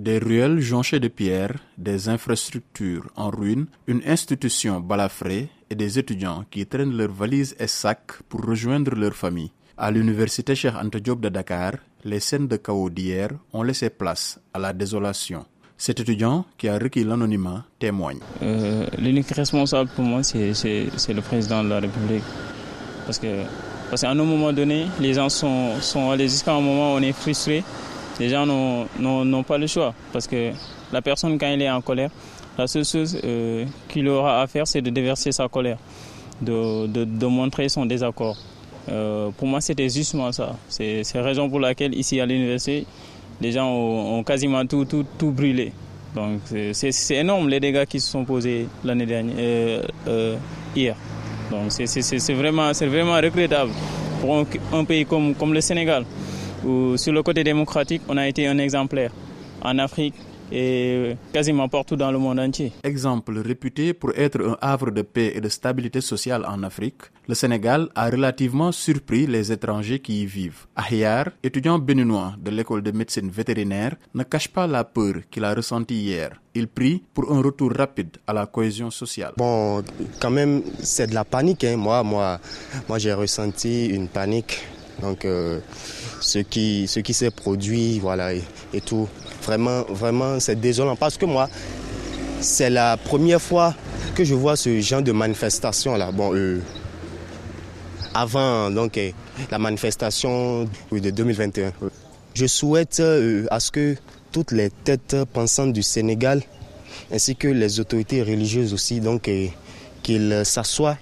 [0.00, 6.46] Des ruelles jonchées de pierres, des infrastructures en ruine, une institution balafrée et des étudiants
[6.50, 9.52] qui traînent leurs valises et sacs pour rejoindre leur famille.
[9.76, 14.40] À l'université Cheikh Anta Diop de Dakar, les scènes de chaos d'hier ont laissé place
[14.54, 15.44] à la désolation.
[15.76, 18.20] Cet étudiant qui a requis l'anonymat témoigne.
[18.42, 20.54] Euh, L'unique responsable pour moi, c'est
[21.12, 22.24] le président de la République.
[23.04, 27.02] Parce qu'à un moment donné, les gens sont, sont allés jusqu'à un moment où on
[27.02, 27.62] est frustré.
[28.20, 29.94] Les gens n'ont pas le choix.
[30.12, 30.50] Parce que
[30.92, 32.10] la personne, quand elle est en colère,
[32.58, 35.78] la seule chose euh, qu'il aura à faire, c'est de déverser sa colère,
[36.42, 38.36] de, montrer son désaccord.
[38.90, 40.54] Euh, pour moi, c'était justement ça.
[40.68, 42.86] C'est la raison pour laquelle, ici à l'université,
[43.40, 45.72] les gens ont, quasiment tout, tout, tout, brûlé.
[46.14, 46.40] Donc
[46.72, 50.36] c'est énorme les dégâts qui se sont posés l'année dernière, euh,
[50.76, 50.94] hier.
[51.50, 53.70] Donc c'est vraiment, vraiment regrettable
[54.20, 54.44] pour
[54.74, 56.04] un, pays comme le Sénégal,
[56.64, 59.12] où sur le côté démocratique, on a été un exemplaire.
[59.62, 60.14] En Afrique,
[60.52, 62.72] et quasiment partout dans le monde entier.
[62.82, 67.34] Exemple réputé pour être un havre de paix et de stabilité sociale en Afrique, le
[67.34, 70.66] Sénégal a relativement surpris les étrangers qui y vivent.
[70.74, 75.54] Ahyar, étudiant béninois de l'école de médecine vétérinaire, ne cache pas la peur qu'il a
[75.54, 76.30] ressentie hier.
[76.54, 79.32] Il prie pour un retour rapide à la cohésion sociale.
[79.36, 79.82] Bon,
[80.20, 81.62] quand même, c'est de la panique.
[81.62, 81.76] Hein.
[81.76, 82.40] Moi, moi,
[82.88, 84.60] moi j'ai ressenti une panique.
[85.00, 85.58] Donc, euh,
[86.20, 89.08] ce qui, ce qui s'est produit, voilà, et, et tout.
[89.42, 91.48] Vraiment, vraiment, c'est désolant parce que moi,
[92.40, 93.74] c'est la première fois
[94.14, 96.12] que je vois ce genre de manifestation là.
[96.12, 96.60] Bon, euh,
[98.14, 99.10] avant donc euh,
[99.50, 101.72] la manifestation de 2021.
[102.34, 103.02] Je souhaite
[103.50, 103.96] à ce que
[104.32, 106.42] toutes les têtes pensantes du Sénégal
[107.12, 109.28] ainsi que les autorités religieuses aussi donc
[110.02, 110.96] qu'ils s'assoient